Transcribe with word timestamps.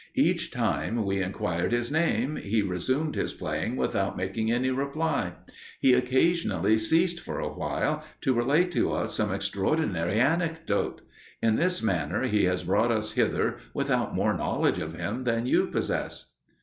Each 0.15 0.49
time 0.49 1.05
we 1.05 1.21
inquired 1.21 1.71
his 1.73 1.91
name, 1.91 2.35
he 2.35 2.63
resumed 2.63 3.13
his 3.13 3.35
playing 3.35 3.75
without 3.75 4.17
making 4.17 4.51
any 4.51 4.71
reply. 4.71 5.33
He 5.79 5.93
occasionally 5.93 6.79
ceased 6.79 7.19
for 7.19 7.39
a 7.39 7.53
while, 7.53 8.03
to 8.21 8.33
relate 8.33 8.71
to 8.71 8.93
us 8.93 9.13
some 9.13 9.31
extraordinary 9.31 10.19
anecdote. 10.19 11.01
In 11.39 11.55
this 11.55 11.83
manner 11.83 12.23
he 12.23 12.45
has 12.45 12.63
brought 12.63 12.89
us 12.91 13.11
hither, 13.11 13.59
without 13.75 14.15
more 14.15 14.33
knowledge 14.33 14.79
of 14.79 14.95
him 14.95 15.21
than 15.21 15.45
you 15.45 15.67
possess. 15.67 16.31